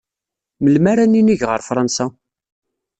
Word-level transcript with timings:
Melmi 0.61 0.89
ara 0.91 1.05
ninig 1.05 1.41
ɣer 1.49 1.61
Fṛansa? 1.67 2.05